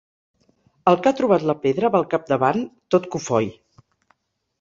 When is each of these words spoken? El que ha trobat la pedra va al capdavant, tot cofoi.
El 0.91 0.95
que 1.01 1.11
ha 1.11 1.17
trobat 1.19 1.45
la 1.49 1.55
pedra 1.65 1.91
va 1.95 2.01
al 2.03 2.07
capdavant, 2.13 2.65
tot 2.97 3.07
cofoi. 3.17 3.51